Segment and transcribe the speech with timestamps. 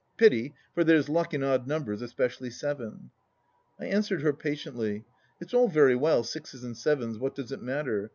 [0.17, 3.11] Pity, for there's luck in odd numbers, especially seven!"
[3.79, 5.05] I answered her patiently."
[5.39, 8.09] It's all very well— sixes and sevens— what does it matter